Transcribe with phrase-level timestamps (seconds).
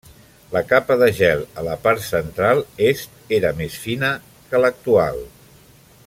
[0.53, 4.13] La capa de gel a la part central est era més fina
[4.51, 5.25] que l'actual.